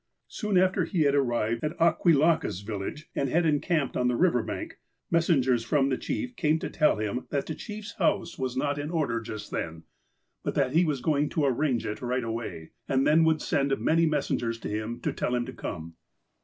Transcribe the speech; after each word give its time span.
Soon 0.29 0.57
after 0.57 0.83
he 0.83 1.01
had 1.03 1.13
arrived 1.13 1.63
at 1.63 1.77
Agweelakkah's 1.77 2.61
village, 2.61 3.07
and 3.13 3.29
liad 3.29 3.45
encamped 3.45 3.95
on 3.95 4.07
the 4.07 4.15
river 4.15 4.41
bank, 4.41 4.79
messengers 5.11 5.63
from 5.63 5.89
the 5.89 5.95
chief 5.99 6.35
came 6.35 6.57
to 6.57 6.71
tell 6.71 6.95
him 6.97 7.27
that 7.29 7.45
the 7.45 7.53
chief's 7.53 7.91
house 7.97 8.35
was 8.39 8.57
not 8.57 8.77
FIRST 8.77 8.89
FRUITS 8.89 8.93
145 8.93 9.03
in 9.03 9.15
order 9.15 9.23
just 9.23 9.51
then, 9.51 9.83
but 10.41 10.55
that 10.55 10.73
he 10.75 10.85
was 10.85 11.01
going 11.01 11.29
to 11.29 11.45
arrange 11.45 11.85
it 11.85 12.01
right 12.01 12.23
away, 12.23 12.71
and 12.89 13.05
then 13.05 13.23
would 13.25 13.43
send 13.43 13.77
many 13.79 14.07
messengers 14.07 14.59
to 14.61 14.69
him 14.69 14.99
to 15.01 15.13
tell 15.13 15.35
him 15.35 15.45
to 15.45 15.53
come. 15.53 15.93